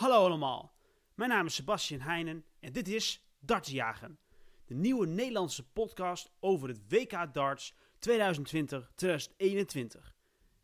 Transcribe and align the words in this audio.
Hallo 0.00 0.24
allemaal, 0.24 0.74
mijn 1.14 1.30
naam 1.30 1.46
is 1.46 1.54
Sebastian 1.54 2.00
Heijnen 2.00 2.44
en 2.60 2.72
dit 2.72 2.88
is 2.88 3.24
Dartsjagen. 3.38 4.18
De 4.64 4.74
nieuwe 4.74 5.06
Nederlandse 5.06 5.70
podcast 5.70 6.30
over 6.38 6.68
het 6.68 6.80
WK 6.88 7.34
Darts 7.34 7.74
2020-2021. 7.74 7.76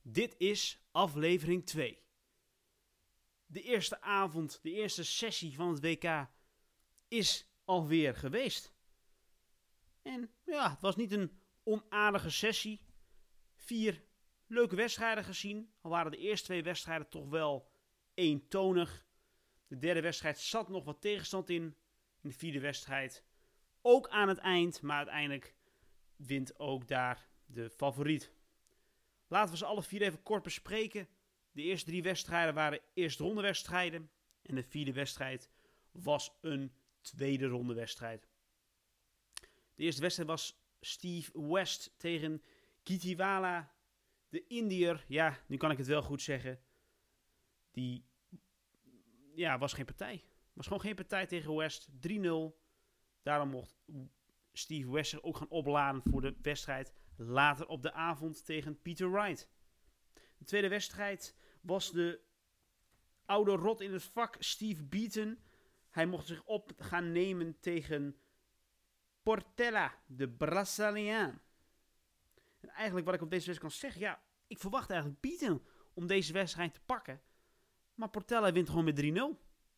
Dit 0.03 0.35
is 0.39 0.87
aflevering 0.91 1.67
2. 1.67 2.03
De 3.47 3.63
eerste 3.63 4.01
avond, 4.01 4.59
de 4.63 4.73
eerste 4.73 5.05
sessie 5.05 5.55
van 5.55 5.69
het 5.69 5.81
WK 5.81 6.29
is 7.09 7.49
alweer 7.65 8.15
geweest. 8.15 8.75
En 10.03 10.31
ja, 10.45 10.71
het 10.71 10.81
was 10.81 10.97
niet 10.97 11.13
een 11.13 11.41
onaardige 11.63 12.31
sessie. 12.31 12.87
Vier 13.55 14.05
leuke 14.47 14.77
wedstrijden 14.77 15.25
gezien. 15.25 15.73
Al 15.81 15.91
waren 15.91 16.11
de 16.11 16.19
eerste 16.19 16.45
twee 16.45 16.63
wedstrijden 16.63 17.09
toch 17.09 17.29
wel 17.29 17.71
eentonig. 18.15 19.06
De 19.67 19.79
derde 19.79 20.01
wedstrijd 20.01 20.39
zat 20.39 20.69
nog 20.69 20.85
wat 20.85 21.01
tegenstand 21.01 21.51
in. 21.51 21.63
In 22.23 22.29
de 22.29 22.33
vierde 22.33 22.61
wedstrijd 22.61 23.25
ook 23.83 24.09
aan 24.09 24.29
het 24.29 24.39
eind. 24.39 24.83
Maar 24.83 24.97
uiteindelijk 24.97 25.55
wint 26.17 26.59
ook 26.59 26.89
daar 26.89 27.29
de 27.47 27.71
favoriet. 27.71 28.33
Laten 29.29 29.51
we 29.51 29.57
ze 29.57 29.65
alle 29.65 29.83
vier 29.83 30.03
even 30.03 30.23
kort 30.23 30.43
bespreken. 30.43 31.09
De 31.53 31.63
eerste 31.63 31.87
drie 31.87 32.03
wedstrijden 32.03 32.55
waren 32.55 32.81
eerste 32.95 33.23
ronde 33.23 33.43
wedstrijden. 33.43 34.11
En 34.43 34.55
de 34.55 34.63
vierde 34.63 34.93
wedstrijd 34.93 35.51
was 35.93 36.39
een 36.41 36.73
tweede 37.01 37.47
ronde 37.47 37.75
wedstrijd. 37.75 38.29
De 39.75 39.83
eerste 39.83 40.01
wedstrijd 40.01 40.29
was 40.29 40.65
Steve 40.81 41.47
West 41.47 41.95
tegen 41.97 42.43
Kitiwala, 42.83 43.75
de 44.29 44.47
Indiër. 44.47 45.05
Ja, 45.09 45.39
nu 45.47 45.57
kan 45.57 45.71
ik 45.71 45.79
het 45.79 45.87
wel 45.87 46.03
goed 46.03 46.23
zeggen. 46.23 46.61
Die 47.71 48.05
ja, 49.37 49.59
was 49.59 49.73
geen 49.73 49.85
partij. 49.85 50.25
Was 50.53 50.67
gewoon 50.67 50.81
geen 50.81 50.95
partij 50.95 51.27
tegen 51.27 51.57
West. 51.57 51.89
3-0. 51.91 51.93
Daarom 53.23 53.49
mocht 53.49 53.79
Steve 54.53 54.91
West 54.91 55.23
ook 55.23 55.37
gaan 55.37 55.49
opladen 55.49 56.03
voor 56.05 56.21
de 56.21 56.37
wedstrijd 56.43 56.93
later 57.17 57.67
op 57.67 57.83
de 57.83 57.93
avond 57.93 58.45
tegen 58.45 58.83
Peter 58.83 59.13
Wright. 59.13 59.49
De 60.39 60.45
tweede 60.45 60.69
wedstrijd 60.69 61.37
was 61.61 61.93
de 61.93 62.21
oude 63.25 63.53
rot 63.53 63.81
in 63.81 63.93
het 63.93 64.03
vak 64.03 64.37
Steve 64.39 64.85
Beaton. 64.85 65.39
Hij 65.91 66.07
mocht 66.07 66.27
zich 66.27 66.45
op 66.45 66.73
gaan 66.77 67.13
nemen 67.13 67.61
tegen 67.61 68.17
Portella, 69.23 69.95
de 70.07 70.29
Braziliaan. 70.29 71.41
En 72.61 72.69
eigenlijk 72.69 73.07
wat 73.07 73.15
ik 73.15 73.23
op 73.23 73.31
deze 73.31 73.47
wedstrijd 73.47 73.73
kan 73.73 73.81
zeggen, 73.81 74.01
ja, 74.01 74.23
ik 74.47 74.59
verwacht 74.59 74.91
eigenlijk 74.91 75.21
Beaton 75.21 75.67
om 75.95 76.07
deze 76.07 76.33
wedstrijd 76.33 76.75
te 76.75 76.81
pakken. 76.87 77.21
Maar 77.97 78.11
Portella 78.11 78.53
wint 78.53 78.69
gewoon 78.69 78.85
met 78.85 79.01
3-0. 79.01 79.03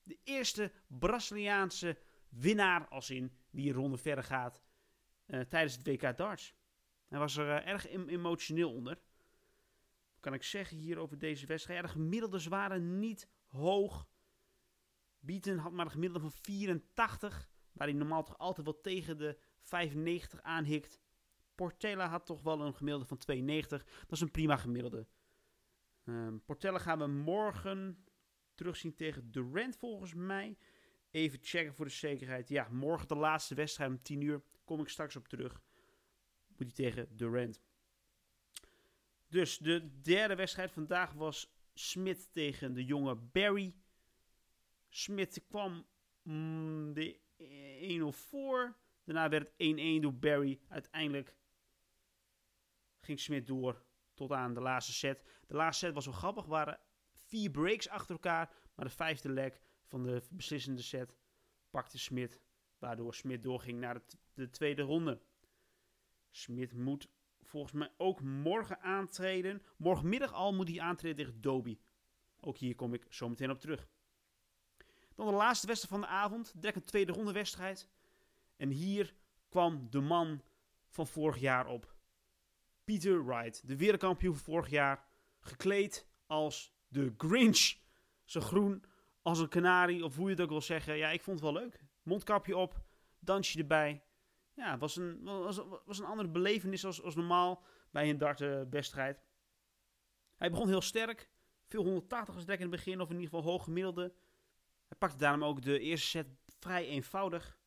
De 0.02 0.18
eerste 0.24 0.72
Braziliaanse 0.86 1.98
winnaar, 2.28 2.88
als 2.88 3.10
in 3.10 3.32
die 3.50 3.72
ronde 3.72 3.96
verder 3.96 4.24
gaat, 4.24 4.62
uh, 5.26 5.40
tijdens 5.40 5.76
het 5.76 5.86
WK 5.86 6.16
darts. 6.16 6.54
Hij 7.08 7.18
was 7.18 7.36
er 7.36 7.46
uh, 7.46 7.66
erg 7.66 7.88
emotioneel 7.88 8.72
onder. 8.72 9.00
Kan 10.20 10.34
ik 10.34 10.42
zeggen 10.42 10.76
hier 10.76 10.98
over 10.98 11.18
deze 11.18 11.46
wedstrijd? 11.46 11.80
Ja, 11.80 11.86
de 11.86 11.92
gemiddeldes 11.92 12.46
waren 12.46 12.98
niet 12.98 13.28
hoog. 13.46 14.08
Beaton 15.18 15.58
had 15.58 15.72
maar 15.72 15.84
een 15.84 15.90
gemiddelde 15.90 16.30
van 16.30 16.40
84, 16.42 17.48
waar 17.72 17.88
hij 17.88 17.96
normaal 17.96 18.24
toch 18.24 18.38
altijd 18.38 18.66
wel 18.66 18.80
tegen 18.80 19.18
de 19.18 19.38
95 19.60 20.42
aanhikt. 20.42 21.00
Portela 21.54 22.08
had 22.08 22.26
toch 22.26 22.42
wel 22.42 22.60
een 22.60 22.74
gemiddelde 22.74 23.08
van 23.08 23.18
92. 23.18 23.84
Dat 23.84 24.12
is 24.12 24.20
een 24.20 24.30
prima 24.30 24.56
gemiddelde. 24.56 25.06
Um, 26.04 26.42
Portella 26.44 26.78
gaan 26.78 26.98
we 26.98 27.06
morgen 27.06 28.04
terugzien 28.58 28.94
tegen 28.94 29.30
Durant 29.30 29.76
volgens 29.76 30.14
mij. 30.14 30.56
Even 31.10 31.38
checken 31.42 31.74
voor 31.74 31.84
de 31.84 31.90
zekerheid. 31.90 32.48
Ja, 32.48 32.68
morgen 32.70 33.08
de 33.08 33.14
laatste 33.14 33.54
wedstrijd 33.54 33.90
om 33.90 34.02
10 34.02 34.20
uur. 34.20 34.42
Kom 34.64 34.80
ik 34.80 34.88
straks 34.88 35.16
op 35.16 35.28
terug. 35.28 35.62
Moet 36.48 36.76
hij 36.76 36.90
tegen 36.90 37.16
Durant. 37.16 37.62
Dus 39.28 39.58
de 39.58 40.00
derde 40.00 40.34
wedstrijd 40.34 40.70
vandaag 40.70 41.12
was 41.12 41.56
Smit 41.74 42.32
tegen 42.32 42.74
de 42.74 42.84
jonge 42.84 43.14
Barry. 43.14 43.74
Smit 44.88 45.44
kwam 45.48 45.86
mm, 46.22 46.94
de 46.94 47.18
1-0 48.14 48.16
voor. 48.16 48.76
Daarna 49.04 49.28
werd 49.28 49.50
het 49.56 49.78
1-1 49.78 50.00
door 50.00 50.14
Barry. 50.14 50.60
Uiteindelijk 50.68 51.36
ging 53.00 53.20
Smit 53.20 53.46
door 53.46 53.82
tot 54.14 54.32
aan 54.32 54.54
de 54.54 54.60
laatste 54.60 54.92
set. 54.92 55.22
De 55.46 55.54
laatste 55.54 55.86
set 55.86 55.94
was 55.94 56.04
wel 56.04 56.14
grappig. 56.14 56.44
waren 56.44 56.80
vier 57.28 57.50
breaks 57.50 57.88
achter 57.88 58.14
elkaar. 58.14 58.52
Maar 58.74 58.84
de 58.84 58.92
vijfde 58.92 59.28
leg 59.28 59.60
van 59.84 60.02
de 60.02 60.22
beslissende 60.30 60.82
set 60.82 61.16
pakte 61.70 61.98
Smit. 61.98 62.40
Waardoor 62.78 63.14
Smit 63.14 63.42
doorging 63.42 63.80
naar 63.80 63.94
de, 63.94 64.02
de 64.34 64.50
tweede 64.50 64.82
ronde. 64.82 65.20
Smit 66.30 66.72
moet 66.72 67.08
volgens 67.42 67.72
mij 67.72 67.92
ook 67.96 68.20
morgen 68.20 68.80
aantreden. 68.80 69.62
Morgenmiddag 69.76 70.32
al 70.32 70.54
moet 70.54 70.68
hij 70.68 70.80
aantreden 70.80 71.16
tegen 71.16 71.40
Doby. 71.40 71.78
Ook 72.40 72.56
hier 72.56 72.74
kom 72.74 72.94
ik 72.94 73.06
zo 73.08 73.28
meteen 73.28 73.50
op 73.50 73.58
terug. 73.58 73.88
Dan 75.14 75.26
de 75.26 75.32
laatste 75.32 75.66
wedstrijd 75.66 75.94
van 75.94 76.10
de 76.10 76.16
avond. 76.16 76.52
Direct 76.56 76.76
een 76.76 76.84
tweede 76.84 77.12
ronde 77.12 77.32
wedstrijd. 77.32 77.88
En 78.56 78.68
hier 78.70 79.14
kwam 79.48 79.90
de 79.90 80.00
man 80.00 80.42
van 80.88 81.06
vorig 81.06 81.38
jaar 81.38 81.66
op. 81.66 81.96
Peter 82.84 83.24
Wright, 83.24 83.66
de 83.66 83.76
wereldkampioen 83.76 84.34
van 84.34 84.44
vorig 84.44 84.70
jaar. 84.70 85.06
Gekleed 85.40 86.08
als 86.26 86.77
de 86.88 87.14
Grinch. 87.16 87.76
Zo 88.24 88.40
groen 88.40 88.84
als 89.22 89.38
een 89.38 89.48
kanarie, 89.48 90.04
of 90.04 90.16
hoe 90.16 90.24
je 90.24 90.30
het 90.30 90.40
ook 90.40 90.48
wil 90.48 90.60
zeggen. 90.60 90.96
Ja, 90.96 91.10
ik 91.10 91.22
vond 91.22 91.40
het 91.40 91.52
wel 91.52 91.62
leuk. 91.62 91.80
Mondkapje 92.02 92.56
op, 92.56 92.80
dansje 93.18 93.58
erbij. 93.58 94.02
Ja, 94.54 94.78
was 94.78 94.96
een, 94.96 95.22
was, 95.22 95.60
was 95.84 95.98
een 95.98 96.04
andere 96.04 96.28
belevenis 96.28 96.84
als, 96.84 97.02
als 97.02 97.14
normaal 97.14 97.62
bij 97.90 98.10
een 98.10 98.18
dartenwedstrijd. 98.18 99.22
Hij 100.36 100.50
begon 100.50 100.68
heel 100.68 100.80
sterk. 100.80 101.30
Veel 101.66 101.82
180 101.82 102.34
als 102.34 102.44
direct 102.44 102.62
in 102.62 102.70
het 102.70 102.76
begin, 102.76 103.00
of 103.00 103.10
in 103.10 103.20
ieder 103.20 103.28
geval 103.28 103.50
hoog 103.50 103.64
gemiddelde. 103.64 104.14
Hij 104.88 104.98
pakte 104.98 105.16
daarom 105.16 105.44
ook 105.44 105.62
de 105.62 105.78
eerste 105.78 106.06
set 106.06 106.26
vrij 106.58 106.86
eenvoudig. 106.86 107.58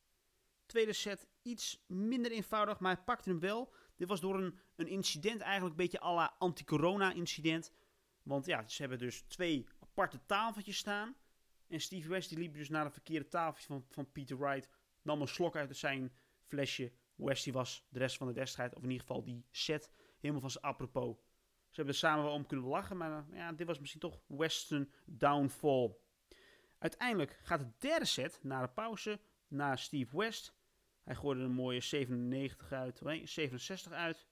Tweede 0.65 0.93
set 0.93 1.27
iets 1.41 1.83
minder 1.87 2.31
eenvoudig, 2.31 2.79
maar 2.79 2.95
hij 2.95 3.03
pakte 3.03 3.29
hem 3.29 3.39
wel. 3.39 3.73
Dit 3.95 4.07
was 4.07 4.19
door 4.19 4.39
een, 4.39 4.59
een 4.75 4.87
incident 4.87 5.41
eigenlijk 5.41 5.71
een 5.71 5.83
beetje 5.83 6.01
à 6.01 6.13
la 6.13 6.35
anti-corona 6.37 7.13
incident. 7.13 7.71
Want 8.23 8.45
ja, 8.45 8.67
ze 8.67 8.81
hebben 8.81 8.99
dus 8.99 9.21
twee 9.21 9.67
aparte 9.79 10.25
tafeltjes 10.25 10.77
staan. 10.77 11.15
En 11.67 11.79
Steve 11.79 12.09
West 12.09 12.29
die 12.29 12.37
liep 12.37 12.53
dus 12.53 12.69
naar 12.69 12.83
de 12.83 12.91
verkeerde 12.91 13.27
tafeltje 13.27 13.67
van, 13.67 13.85
van 13.89 14.11
Peter 14.11 14.37
Wright. 14.37 14.69
Nam 15.01 15.21
een 15.21 15.27
slok 15.27 15.55
uit 15.55 15.77
zijn 15.77 16.11
flesje. 16.41 16.91
West 17.15 17.45
was 17.45 17.87
de 17.89 17.99
rest 17.99 18.17
van 18.17 18.27
de 18.27 18.33
wedstrijd, 18.33 18.75
of 18.75 18.83
in 18.83 18.89
ieder 18.89 19.05
geval 19.07 19.23
die 19.23 19.45
set, 19.51 19.91
helemaal 20.19 20.41
van 20.41 20.51
zijn 20.51 20.63
apropos. 20.63 21.17
Ze 21.69 21.75
hebben 21.75 21.93
er 21.93 21.99
samen 21.99 22.23
wel 22.23 22.33
om 22.33 22.45
kunnen 22.45 22.67
lachen, 22.67 22.97
maar 22.97 23.25
ja, 23.33 23.51
dit 23.51 23.67
was 23.67 23.79
misschien 23.79 24.01
toch 24.01 24.21
Western 24.27 24.91
downfall. 25.05 25.95
Uiteindelijk 26.77 27.39
gaat 27.43 27.59
de 27.59 27.71
derde 27.77 28.05
set 28.05 28.39
naar 28.43 28.61
de 28.61 28.73
pauze 28.73 29.19
naar 29.47 29.79
Steve 29.79 30.17
West. 30.17 30.55
Hij 31.03 31.15
gooide 31.15 31.41
een 31.41 31.51
mooie 31.51 31.81
97 31.81 32.71
uit, 32.71 33.01
nee, 33.01 33.27
67 33.27 33.91
uit. 33.91 34.27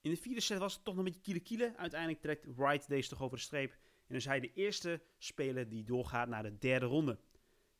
In 0.00 0.10
de 0.10 0.16
vierde 0.16 0.40
set 0.40 0.58
was 0.58 0.74
het 0.74 0.84
toch 0.84 0.94
nog 0.94 1.04
een 1.04 1.10
beetje 1.10 1.24
kiele 1.24 1.40
kiele. 1.40 1.76
Uiteindelijk 1.76 2.20
trekt 2.20 2.46
Wright 2.56 2.88
deze 2.88 3.08
toch 3.08 3.22
over 3.22 3.36
de 3.36 3.42
streep. 3.42 3.78
En 4.06 4.14
is 4.14 4.24
hij 4.24 4.40
de 4.40 4.52
eerste 4.52 5.02
speler 5.18 5.68
die 5.68 5.84
doorgaat 5.84 6.28
naar 6.28 6.42
de 6.42 6.58
derde 6.58 6.86
ronde. 6.86 7.18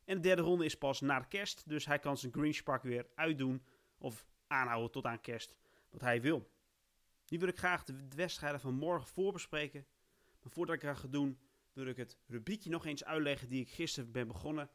En 0.05 0.15
de 0.15 0.21
derde 0.21 0.43
ronde 0.43 0.65
is 0.65 0.79
pas 0.79 1.01
na 1.01 1.21
kerst. 1.21 1.69
Dus 1.69 1.87
hij 1.87 1.99
kan 1.99 2.17
zijn 2.17 2.33
Green 2.33 2.55
Spark 2.55 2.83
weer 2.83 3.07
uitdoen. 3.15 3.63
Of 3.99 4.27
aanhouden 4.47 4.91
tot 4.91 5.05
aan 5.05 5.21
kerst. 5.21 5.55
Wat 5.91 6.01
hij 6.01 6.21
wil. 6.21 6.51
Nu 7.29 7.39
wil 7.39 7.49
ik 7.49 7.59
graag 7.59 7.85
de 7.85 8.09
wedstrijden 8.17 8.61
van 8.61 8.75
morgen 8.75 9.09
voorbespreken. 9.09 9.87
Maar 10.43 10.53
voordat 10.53 10.75
ik 10.75 10.81
dat 10.81 10.97
ga 10.97 11.09
doen, 11.09 11.39
wil 11.73 11.87
ik 11.87 11.97
het 11.97 12.19
rubriekje 12.27 12.71
nog 12.71 12.87
eens 12.87 13.05
uitleggen 13.05 13.49
die 13.49 13.61
ik 13.61 13.71
gisteren 13.71 14.13
ben 14.13 14.27
begonnen. 14.27 14.71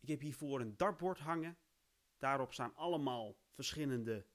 Ik 0.00 0.08
heb 0.08 0.20
hiervoor 0.20 0.60
een 0.60 0.76
dartboard 0.76 1.18
hangen. 1.18 1.56
Daarop 2.18 2.52
staan 2.52 2.74
allemaal 2.74 3.36
verschillende 3.50 4.26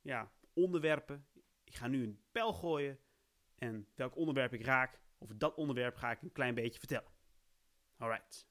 ja, 0.00 0.32
onderwerpen. 0.52 1.26
Ik 1.64 1.74
ga 1.74 1.86
nu 1.86 2.02
een 2.02 2.20
pijl 2.32 2.52
gooien. 2.52 2.98
En 3.54 3.88
welk 3.94 4.16
onderwerp 4.16 4.52
ik 4.52 4.64
raak, 4.64 5.00
over 5.18 5.38
dat 5.38 5.54
onderwerp 5.54 5.96
ga 5.96 6.10
ik 6.10 6.22
een 6.22 6.32
klein 6.32 6.54
beetje 6.54 6.78
vertellen. 6.78 7.12
Alright. 7.96 8.46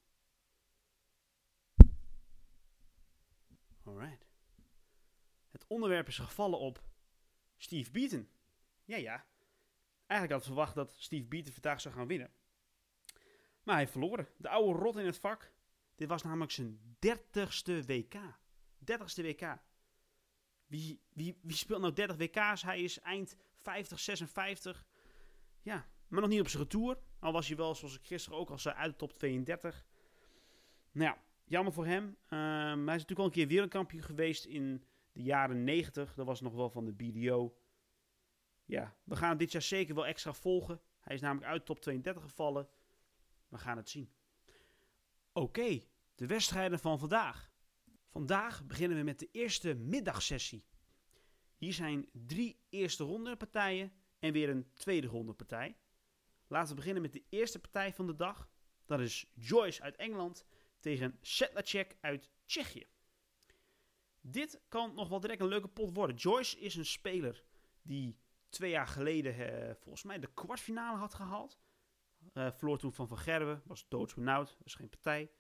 Alright. 3.84 4.26
Het 5.50 5.68
onderwerp 5.68 6.08
is 6.08 6.18
gevallen 6.18 6.60
op 6.60 6.84
Steve 7.58 7.92
Beaton. 7.92 8.30
Ja, 8.86 8.98
ja. 8.98 9.26
Eigenlijk 10.06 10.32
had 10.32 10.40
ik 10.40 10.46
verwacht 10.46 10.76
dat 10.76 10.96
Steve 10.98 11.28
Beaton 11.28 11.54
vandaag 11.54 11.82
zou 11.82 11.96
gaan 11.96 12.08
winnen. 12.08 12.34
Maar 13.64 13.76
hij 13.76 13.88
verloren. 13.88 14.28
De 14.38 14.50
oude 14.50 14.80
rot 14.80 14.98
in 14.98 15.06
het 15.06 15.18
vak. 15.18 15.52
Dit 15.96 16.08
was 16.08 16.24
namelijk 16.24 16.52
zijn 16.52 16.96
dertigste 17.00 17.84
WK. 17.86 18.16
Dertigste 18.78 19.22
WK. 19.22 19.58
Wie, 20.74 21.00
wie, 21.14 21.38
wie 21.42 21.56
speelt 21.56 21.82
nou 21.82 21.94
30 21.94 22.18
WK's? 22.18 22.64
Hij 22.64 22.82
is 22.82 23.00
eind 23.00 23.36
50, 23.62 24.00
56. 24.00 24.86
Ja, 25.62 25.88
maar 26.08 26.22
nog 26.22 26.30
niet 26.30 26.40
op 26.40 26.48
zijn 26.48 26.64
retour. 26.64 26.98
Al 27.20 27.32
was 27.32 27.48
hij 27.48 27.58
wel, 27.58 27.76
zoals 27.76 27.96
ik 27.96 28.06
gisteren 28.06 28.40
ook 28.40 28.50
al 28.50 28.58
zei, 28.58 28.76
uit 28.76 28.92
de 28.92 28.98
top 28.98 29.14
32. 29.14 29.86
Nou 30.92 31.08
ja, 31.08 31.18
jammer 31.46 31.74
voor 31.74 31.86
hem. 31.86 32.18
Ehm, 32.28 32.86
hij 32.86 32.96
is 32.96 33.02
natuurlijk 33.02 33.20
al 33.20 33.26
een 33.26 33.32
keer 33.32 33.48
wereldkampioen 33.48 34.04
geweest 34.04 34.46
in 34.46 34.86
de 35.12 35.24
jaren 35.24 35.64
90. 35.64 36.14
Dat 36.14 36.26
was 36.26 36.42
nog 36.42 36.54
wel 36.54 36.70
van 36.70 36.86
de 36.86 36.94
BDO. 36.94 37.58
Ja, 38.66 38.96
we 39.04 39.16
gaan 39.16 39.38
dit 39.38 39.52
jaar 39.52 39.62
zeker 39.62 39.96
wel 39.96 40.06
extra 40.06 40.34
volgen. 40.34 40.82
Hij 41.00 41.16
is 41.16 41.22
namelijk 41.22 41.52
uit 41.52 41.66
top 41.66 41.80
32 41.80 42.24
gevallen. 42.24 42.68
We 43.48 43.58
gaan 43.58 43.78
het 43.78 43.90
zien. 43.90 44.12
Oké, 45.34 45.82
de 46.16 46.28
wedstrijden 46.28 46.80
van 46.80 47.00
vandaag. 47.00 47.53
Vandaag 48.14 48.66
beginnen 48.66 48.98
we 48.98 49.04
met 49.04 49.20
de 49.20 49.30
eerste 49.32 49.74
middagsessie. 49.74 50.66
Hier 51.58 51.74
zijn 51.74 52.10
drie 52.12 52.60
eerste 52.70 53.04
ronde 53.04 53.36
partijen 53.36 53.92
en 54.20 54.34
weer 54.34 54.50
een 54.50 54.74
tweede 54.74 55.08
ronde 55.08 55.34
partij. 55.34 55.78
Laten 56.48 56.70
we 56.70 56.76
beginnen 56.76 57.02
met 57.02 57.14
de 57.14 57.24
eerste 57.30 57.60
partij 57.60 57.94
van 57.94 58.08
de 58.08 58.16
dag. 58.16 58.50
Dat 58.86 59.00
is 59.00 59.32
Joyce 59.36 59.82
uit 59.82 59.96
Engeland 59.96 60.46
tegen 60.80 61.18
Sedlacek 61.22 61.98
uit 62.02 62.30
Tsjechië. 62.46 62.88
Dit 64.22 64.62
kan 64.68 64.94
nog 64.94 65.10
wel 65.10 65.20
direct 65.20 65.42
een 65.42 65.48
leuke 65.48 65.68
pot 65.68 65.96
worden. 65.96 66.16
Joyce 66.16 66.60
is 66.60 66.76
een 66.76 66.86
speler 66.86 67.44
die 67.82 68.18
twee 68.50 68.72
jaar 68.72 68.88
geleden 68.88 69.40
uh, 69.40 69.74
volgens 69.80 70.04
mij 70.04 70.20
de 70.20 70.34
kwartfinale 70.34 70.98
had 70.98 71.14
gehaald. 71.14 71.60
Uh, 72.34 72.52
verloor 72.52 72.78
toen 72.78 72.94
van 72.94 73.08
Van 73.08 73.18
Gerwen, 73.18 73.62
was 73.66 73.88
doodsbenauwd, 73.88 74.58
was 74.64 74.76
geen 74.76 74.90
partij. 74.90 75.32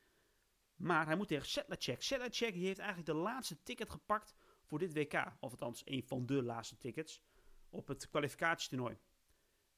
Maar 0.83 1.05
hij 1.05 1.15
moet 1.15 1.27
tegen 1.27 1.47
Sedlacek. 1.47 2.01
Sedlacek 2.01 2.53
heeft 2.53 2.79
eigenlijk 2.79 3.07
de 3.07 3.15
laatste 3.15 3.63
ticket 3.63 3.89
gepakt 3.89 4.35
voor 4.63 4.79
dit 4.79 4.93
WK. 4.93 5.13
Of 5.39 5.51
althans, 5.51 5.81
een 5.85 6.03
van 6.03 6.25
de 6.25 6.43
laatste 6.43 6.77
tickets 6.77 7.21
op 7.69 7.87
het 7.87 8.09
kwalificatietoernooi. 8.09 8.97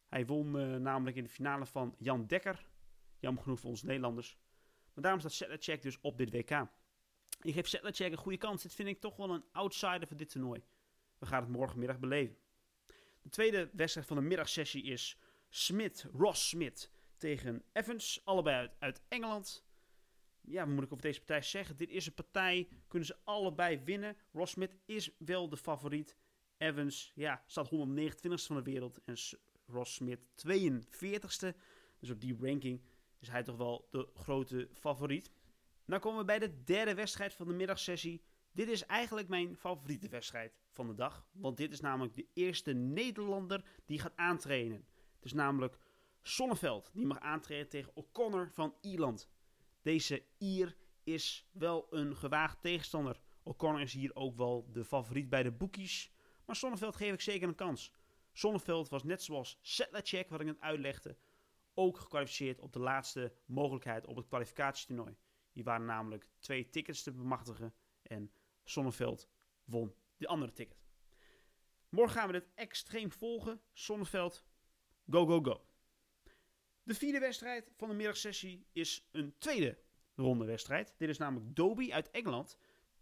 Hij 0.08 0.26
won 0.26 0.56
uh, 0.56 0.76
namelijk 0.76 1.18
in 1.18 1.24
de 1.24 1.30
finale 1.30 1.66
van 1.66 1.96
Jan 1.98 2.26
Dekker. 2.26 2.68
Jammer 3.20 3.44
genoeg 3.44 3.60
voor 3.60 3.70
ons 3.70 3.84
Nederlanders. 3.84 4.38
Maar 4.94 5.04
daarom 5.04 5.20
staat 5.20 5.34
Sedlacek 5.34 5.82
dus 5.82 6.00
op 6.02 6.18
dit 6.18 6.32
WK. 6.32 6.68
Ik 7.42 7.54
geef 7.54 7.68
Sedlacek 7.68 8.12
een 8.12 8.18
goede 8.18 8.38
kans. 8.38 8.62
Dit 8.62 8.74
vind 8.74 8.90
ik 8.90 9.00
toch 9.00 9.16
wel 9.16 9.30
een 9.30 9.46
outsider 9.52 10.08
voor 10.08 10.18
dit 10.18 10.30
toernooi. 10.30 10.64
We 11.18 11.26
gaan 11.26 11.42
het 11.42 11.52
morgenmiddag 11.52 12.00
beleven. 12.00 12.38
De 13.22 13.30
tweede 13.30 13.70
wedstrijd 13.74 14.08
van 14.08 14.18
de 14.18 14.24
middagsessie 14.24 14.84
is 14.84 15.18
Smith, 15.50 16.08
Ross 16.14 16.50
Smith 16.50 16.92
tegen 17.18 17.64
Evans. 17.74 18.22
Allebei 18.24 18.56
uit, 18.56 18.76
uit 18.80 19.02
Engeland. 19.08 19.66
Ja, 20.48 20.66
moet 20.66 20.84
ik 20.84 20.92
over 20.92 21.04
deze 21.04 21.20
partij 21.20 21.42
zeggen? 21.42 21.78
Dit 21.78 21.90
is 21.90 22.06
een 22.06 22.14
partij, 22.14 22.68
kunnen 22.88 23.08
ze 23.08 23.18
allebei 23.24 23.82
winnen. 23.84 24.18
Ross 24.34 24.52
Smith 24.52 24.78
is 24.86 25.12
wel 25.18 25.50
de 25.50 25.58
favoriet. 25.58 26.16
Evans, 26.58 27.12
ja, 27.16 27.44
staat 27.46 27.68
129ste 27.68 28.46
van 28.46 28.56
de 28.56 28.62
wereld. 28.62 29.00
En 29.06 29.16
Ross 29.66 29.94
Smith 29.94 30.28
42ste. 30.28 31.58
Dus 32.00 32.10
op 32.10 32.22
die 32.22 32.38
ranking 32.40 32.82
is 33.20 33.30
hij 33.30 33.44
toch 33.44 33.58
wel 33.58 33.88
de 33.92 34.10
grote 34.14 34.70
favoriet. 34.74 35.32
Dan 35.86 36.00
komen 36.00 36.20
we 36.20 36.26
bij 36.26 36.40
de 36.40 36.64
derde 36.64 36.96
wedstrijd 36.96 37.34
van 37.34 37.48
de 37.48 37.54
middagsessie. 37.54 38.22
Dit 38.52 38.68
is 38.68 38.86
eigenlijk 38.86 39.28
mijn 39.28 39.56
favoriete 39.56 40.10
wedstrijd 40.10 40.60
van 40.70 40.88
de 40.88 40.96
dag. 40.96 41.28
Want 41.32 41.58
dit 41.58 41.72
is 41.72 41.80
namelijk 41.80 42.16
de 42.16 42.28
eerste 42.34 42.72
Nederlander 42.74 43.64
die 43.86 44.00
gaat 44.00 44.16
aantrainen. 44.16 44.86
Het 45.16 45.26
is 45.26 45.34
namelijk 45.34 45.80
Sonneveld 46.22 46.90
die 46.94 47.06
mag 47.06 47.20
aantreden 47.20 47.70
tegen 47.70 47.92
O'Connor 47.96 48.52
van 48.52 48.76
Ierland. 48.82 49.30
Deze 49.86 50.26
Ier 50.38 50.78
is 51.04 51.50
wel 51.52 51.88
een 51.90 52.16
gewaagd 52.16 52.62
tegenstander. 52.62 53.20
O'Connor 53.44 53.82
is 53.82 53.94
hier 53.94 54.16
ook 54.16 54.36
wel 54.36 54.70
de 54.72 54.86
favoriet 54.86 55.30
bij 55.30 55.44
de 55.44 55.52
boekies. 55.52 56.12
Maar 56.46 56.56
Sonneveld 56.56 56.96
geef 56.96 57.14
ik 57.14 57.22
zeker 57.22 57.48
een 57.48 57.56
kans. 57.56 57.94
Sonneveld 58.32 58.90
was 58.90 59.04
net 59.04 59.24
zoals 59.24 59.60
Sedlacek, 59.62 60.30
wat 60.30 60.40
ik 60.40 60.46
net 60.46 60.60
uitlegde, 60.60 61.18
ook 61.74 61.98
gekwalificeerd 61.98 62.60
op 62.60 62.74
de 62.74 62.80
laatste 62.80 63.34
mogelijkheid 63.46 64.06
op 64.06 64.16
het 64.16 64.28
kwalificatietoernooi. 64.28 65.18
Die 65.54 65.64
waren 65.64 65.86
namelijk 65.86 66.28
twee 66.40 66.70
tickets 66.70 67.04
te 67.04 67.12
bemachtigen 67.12 67.74
en 68.02 68.32
Sonneveld 68.64 69.30
won 69.64 69.96
de 70.18 70.28
andere 70.28 70.54
ticket. 70.54 70.86
Morgen 71.90 72.16
gaan 72.16 72.28
we 72.28 72.34
dit 72.34 72.50
extreem 72.56 73.12
volgen. 73.12 73.62
Sonneveld, 73.74 74.46
go, 75.10 75.26
go, 75.26 75.42
go. 75.42 75.66
De 76.86 76.94
vierde 76.94 77.20
wedstrijd 77.20 77.72
van 77.76 77.90
de 77.90 77.96
middagsessie 77.96 78.68
is 78.72 79.08
een 79.12 79.36
tweede 79.38 79.78
ronde 80.16 80.46
wedstrijd. 80.46 80.94
Dit 80.98 81.10
is 81.10 81.18
namelijk 81.18 81.56
Dobie 81.56 81.94
uit 81.94 82.12
Engeland 82.12 82.58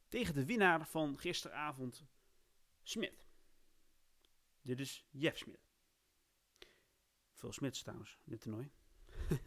tegen 0.08 0.34
de 0.34 0.46
winnaar 0.46 0.88
van 0.88 1.20
gisteravond, 1.20 2.06
Smit. 2.82 3.26
Dit 4.62 4.80
is 4.80 5.06
Jeff 5.10 5.38
Smit. 5.38 5.60
Veel 7.34 7.52
Smits 7.52 7.82
trouwens, 7.82 8.20
dit 8.24 8.42
toernooi. 8.42 8.72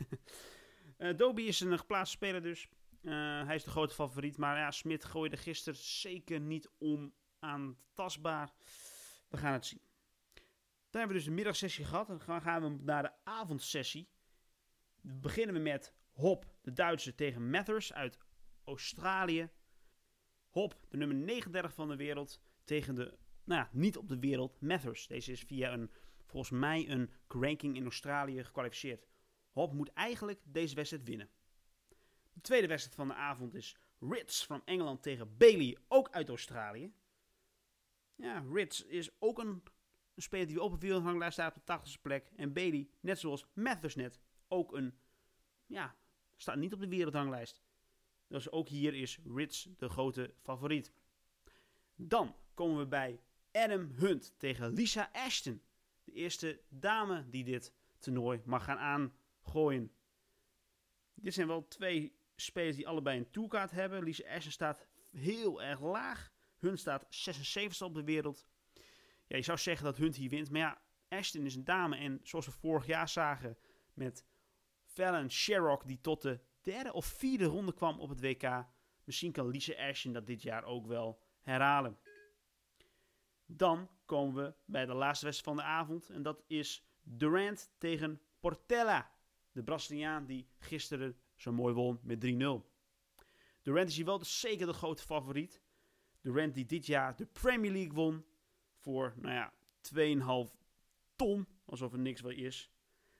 uh, 0.98 1.16
Dobie 1.16 1.46
is 1.46 1.60
een 1.60 1.78
geplaatste 1.78 2.16
speler 2.16 2.42
dus. 2.42 2.68
Uh, 3.02 3.46
hij 3.46 3.54
is 3.54 3.64
de 3.64 3.70
grote 3.70 3.94
favoriet. 3.94 4.36
Maar 4.36 4.56
ja, 4.56 4.70
Smit 4.70 5.04
gooide 5.04 5.36
gisteren 5.36 5.78
zeker 5.78 6.40
niet 6.40 6.70
onaantastbaar. 6.78 8.52
We 9.28 9.36
gaan 9.36 9.52
het 9.52 9.66
zien. 9.66 9.80
Dan 10.90 11.00
hebben 11.00 11.08
we 11.08 11.22
dus 11.22 11.24
de 11.24 11.30
middagsessie 11.30 11.84
gehad. 11.84 12.06
Dan 12.06 12.40
gaan 12.42 12.62
we 12.62 12.82
naar 12.82 13.02
de 13.02 13.12
avondsessie. 13.24 14.08
Beginnen 15.08 15.54
we 15.54 15.60
met 15.60 15.94
Hop, 16.12 16.46
de 16.60 16.72
Duitse, 16.72 17.14
tegen 17.14 17.50
Mathers 17.50 17.92
uit 17.92 18.18
Australië. 18.64 19.50
Hop, 20.48 20.80
de 20.88 20.96
nummer 20.96 21.16
39 21.16 21.74
van 21.74 21.88
de 21.88 21.96
wereld, 21.96 22.40
tegen 22.64 22.94
de, 22.94 23.18
nou 23.44 23.60
ja, 23.60 23.70
niet 23.72 23.96
op 23.96 24.08
de 24.08 24.18
wereld, 24.18 24.60
Mathers. 24.60 25.06
Deze 25.06 25.32
is 25.32 25.40
via 25.40 25.72
een, 25.72 25.90
volgens 26.24 26.50
mij, 26.60 26.88
een 26.88 27.10
ranking 27.28 27.76
in 27.76 27.82
Australië 27.82 28.44
gekwalificeerd. 28.44 29.06
Hop 29.50 29.72
moet 29.72 29.92
eigenlijk 29.92 30.40
deze 30.44 30.74
wedstrijd 30.74 31.04
winnen. 31.04 31.30
De 32.32 32.40
tweede 32.40 32.66
wedstrijd 32.66 32.96
van 32.96 33.08
de 33.08 33.14
avond 33.14 33.54
is 33.54 33.76
Ritz 34.00 34.46
van 34.46 34.62
Engeland 34.64 35.02
tegen 35.02 35.36
Bailey, 35.36 35.78
ook 35.88 36.10
uit 36.10 36.28
Australië. 36.28 36.92
Ja, 38.14 38.44
Ritz 38.52 38.80
is 38.80 39.10
ook 39.18 39.38
een, 39.38 39.62
een 40.14 40.22
speler 40.22 40.46
die 40.46 40.62
op 40.62 40.72
de 40.72 40.78
wereldranglijst 40.78 41.32
staat 41.32 41.56
op 41.56 41.66
de 41.66 41.78
80ste 41.78 42.02
plek. 42.02 42.30
En 42.36 42.52
Bailey, 42.52 42.88
net 43.00 43.18
zoals 43.18 43.46
Mathers 43.54 43.94
net, 43.94 44.20
ook 44.48 44.72
een, 44.72 44.98
ja, 45.66 45.96
staat 46.36 46.56
niet 46.56 46.72
op 46.72 46.80
de 46.80 46.88
wereldranglijst. 46.88 47.62
Dus 48.28 48.50
ook 48.50 48.68
hier 48.68 48.94
is 48.94 49.18
Ritz 49.34 49.66
de 49.76 49.88
grote 49.88 50.34
favoriet. 50.42 50.92
Dan 51.94 52.36
komen 52.54 52.78
we 52.78 52.86
bij 52.86 53.20
Adam 53.52 53.90
Hunt 53.94 54.34
tegen 54.38 54.72
Lisa 54.72 55.10
Ashton. 55.12 55.62
De 56.04 56.12
eerste 56.12 56.60
dame 56.68 57.28
die 57.28 57.44
dit 57.44 57.72
toernooi 57.98 58.42
mag 58.44 58.64
gaan 58.64 58.78
aangooien. 58.78 59.92
Dit 61.14 61.34
zijn 61.34 61.46
wel 61.46 61.68
twee 61.68 62.16
spelers 62.36 62.76
die 62.76 62.88
allebei 62.88 63.18
een 63.18 63.30
tourkaart 63.30 63.70
hebben. 63.70 64.02
Lisa 64.02 64.34
Ashton 64.34 64.52
staat 64.52 64.86
heel 65.10 65.62
erg 65.62 65.80
laag. 65.80 66.32
Hunt 66.58 66.78
staat 66.78 67.06
76 67.08 67.86
op 67.86 67.94
de 67.94 68.04
wereld. 68.04 68.46
Ja, 69.26 69.36
je 69.36 69.42
zou 69.42 69.58
zeggen 69.58 69.84
dat 69.84 69.96
Hunt 69.96 70.16
hier 70.16 70.30
wint. 70.30 70.50
Maar 70.50 70.60
ja, 70.60 70.82
Ashton 71.08 71.44
is 71.44 71.54
een 71.54 71.64
dame. 71.64 71.96
En 71.96 72.20
zoals 72.22 72.46
we 72.46 72.52
vorig 72.52 72.86
jaar 72.86 73.08
zagen 73.08 73.56
met 73.94 74.24
Fallon 74.96 75.30
Sherrock, 75.30 75.86
die 75.86 76.00
tot 76.00 76.22
de 76.22 76.40
derde 76.60 76.92
of 76.92 77.06
vierde 77.06 77.44
ronde 77.44 77.74
kwam 77.74 78.00
op 78.00 78.08
het 78.08 78.20
WK. 78.20 78.66
Misschien 79.04 79.32
kan 79.32 79.48
Lisa 79.48 79.88
Ashton 79.88 80.12
dat 80.12 80.26
dit 80.26 80.42
jaar 80.42 80.64
ook 80.64 80.86
wel 80.86 81.20
herhalen. 81.40 81.98
Dan 83.46 83.90
komen 84.04 84.44
we 84.44 84.54
bij 84.64 84.86
de 84.86 84.94
laatste 84.94 85.24
wedstrijd 85.24 85.56
van 85.56 85.66
de 85.66 85.72
avond. 85.72 86.10
En 86.10 86.22
dat 86.22 86.42
is 86.46 86.86
Durant 87.02 87.70
tegen 87.78 88.20
Portella. 88.40 89.10
De 89.52 89.62
Braziliaan 89.62 90.26
die 90.26 90.48
gisteren 90.58 91.16
zo 91.34 91.52
mooi 91.52 91.74
won 91.74 92.00
met 92.02 92.24
3-0. 92.24 92.28
Durant 93.62 93.88
is 93.88 93.96
hier 93.96 94.04
wel 94.04 94.18
dus 94.18 94.40
zeker 94.40 94.66
de 94.66 94.72
grote 94.72 95.02
favoriet. 95.02 95.62
Durant 96.20 96.54
die 96.54 96.66
dit 96.66 96.86
jaar 96.86 97.16
de 97.16 97.26
Premier 97.26 97.72
League 97.72 97.92
won 97.92 98.24
voor, 98.74 99.14
nou 99.16 99.34
ja, 99.34 99.52
2,5 100.48 100.56
ton. 101.16 101.46
Alsof 101.64 101.92
er 101.92 101.98
niks 101.98 102.20
wel 102.20 102.32
is. 102.32 102.70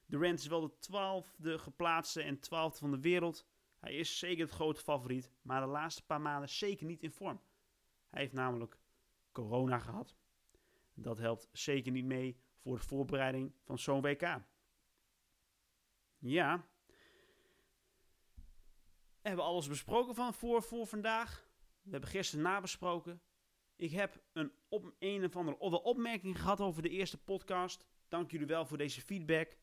Durant 0.07 0.39
is 0.39 0.47
wel 0.47 0.61
de 0.61 0.79
twaalfde 0.79 1.59
geplaatste 1.59 2.23
en 2.23 2.41
twaalfde 2.41 2.79
van 2.79 2.91
de 2.91 3.01
wereld. 3.01 3.47
Hij 3.79 3.95
is 3.95 4.19
zeker 4.19 4.45
het 4.45 4.55
grote 4.55 4.81
favoriet, 4.81 5.31
maar 5.43 5.61
de 5.61 5.67
laatste 5.67 6.05
paar 6.05 6.21
maanden 6.21 6.49
zeker 6.49 6.87
niet 6.87 7.03
in 7.03 7.11
vorm. 7.11 7.41
Hij 8.09 8.21
heeft 8.21 8.33
namelijk 8.33 8.79
corona 9.33 9.79
gehad. 9.79 10.17
Dat 10.95 11.19
helpt 11.19 11.49
zeker 11.53 11.93
niet 11.93 12.05
mee 12.05 12.41
voor 12.57 12.77
de 12.77 12.85
voorbereiding 12.85 13.53
van 13.65 13.79
zo'n 13.79 14.01
WK. 14.01 14.41
Ja. 16.19 16.67
We 19.23 19.33
hebben 19.33 19.45
alles 19.45 19.69
besproken 19.69 20.15
van 20.15 20.35
voor, 20.35 20.63
voor 20.63 20.87
vandaag. 20.87 21.49
We 21.83 21.91
hebben 21.91 22.11
gisteren 22.11 22.45
nabesproken. 22.45 23.23
Ik 23.77 23.91
heb 23.91 24.23
een, 24.33 24.53
op, 24.69 24.95
een 24.99 25.25
of 25.25 25.37
andere 25.37 25.83
opmerking 25.83 26.41
gehad 26.41 26.61
over 26.61 26.83
de 26.83 26.89
eerste 26.89 27.19
podcast. 27.19 27.87
Dank 28.09 28.31
jullie 28.31 28.47
wel 28.47 28.67
voor 28.67 28.79
deze 28.79 29.01
feedback. 29.01 29.57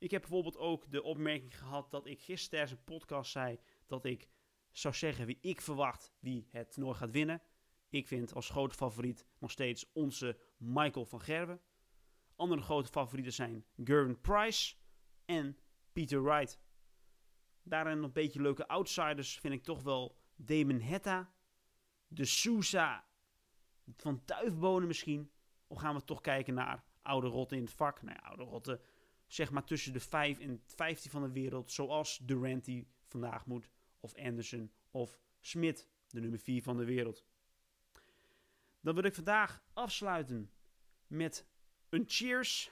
Ik 0.00 0.10
heb 0.10 0.20
bijvoorbeeld 0.20 0.56
ook 0.56 0.90
de 0.90 1.02
opmerking 1.02 1.58
gehad 1.58 1.90
dat 1.90 2.06
ik 2.06 2.20
gisteren 2.20 2.50
tijdens 2.50 2.72
een 2.72 2.94
podcast 2.94 3.30
zei 3.30 3.58
dat 3.86 4.04
ik 4.04 4.28
zou 4.70 4.94
zeggen 4.94 5.26
wie 5.26 5.38
ik 5.40 5.60
verwacht 5.60 6.12
wie 6.20 6.46
het 6.50 6.72
toernooi 6.72 6.96
gaat 6.96 7.10
winnen. 7.10 7.42
Ik 7.88 8.06
vind 8.06 8.34
als 8.34 8.48
grote 8.48 8.74
favoriet 8.74 9.26
nog 9.38 9.50
steeds 9.50 9.92
onze 9.92 10.38
Michael 10.56 11.04
van 11.04 11.20
Gerwen. 11.20 11.60
Andere 12.36 12.62
grote 12.62 12.90
favorieten 12.90 13.32
zijn 13.32 13.64
Gervin 13.84 14.20
Price 14.20 14.74
en 15.24 15.58
Peter 15.92 16.22
Wright. 16.22 16.60
Daarin 17.62 18.02
een 18.02 18.12
beetje 18.12 18.42
leuke 18.42 18.68
outsiders 18.68 19.38
vind 19.38 19.54
ik 19.54 19.62
toch 19.62 19.82
wel 19.82 20.16
Damon 20.36 20.80
Hetta, 20.80 21.32
de 22.08 22.24
Sousa 22.24 23.08
van 23.96 24.24
Tuifbonen 24.24 24.88
misschien. 24.88 25.32
Of 25.66 25.78
gaan 25.78 25.94
we 25.94 26.04
toch 26.04 26.20
kijken 26.20 26.54
naar 26.54 26.84
oude 27.02 27.26
rotten 27.26 27.56
in 27.56 27.64
het 27.64 27.72
vak? 27.72 28.02
Nou 28.02 28.16
ja, 28.20 28.28
oude 28.28 28.42
rotten 28.42 28.80
zeg 29.32 29.50
maar 29.50 29.64
tussen 29.64 29.92
de 29.92 30.00
5 30.00 30.38
en 30.38 30.62
15 30.66 31.10
van 31.10 31.22
de 31.22 31.32
wereld. 31.32 31.72
Zoals 31.72 32.18
Durant 32.22 32.64
die 32.64 32.88
vandaag 33.06 33.46
moet. 33.46 33.70
Of 34.00 34.14
Anderson 34.14 34.72
of 34.90 35.20
Smit, 35.40 35.88
de 36.08 36.20
nummer 36.20 36.38
4 36.38 36.62
van 36.62 36.76
de 36.76 36.84
wereld. 36.84 37.24
Dan 38.80 38.94
wil 38.94 39.04
ik 39.04 39.14
vandaag 39.14 39.62
afsluiten 39.72 40.50
met 41.06 41.46
een 41.88 42.04
cheers. 42.06 42.70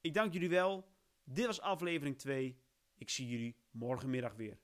Ik 0.00 0.14
dank 0.14 0.32
jullie 0.32 0.48
wel. 0.48 0.88
Dit 1.24 1.46
was 1.46 1.60
aflevering 1.60 2.18
2. 2.18 2.58
Ik 2.94 3.10
zie 3.10 3.28
jullie 3.28 3.56
morgenmiddag 3.70 4.34
weer. 4.34 4.58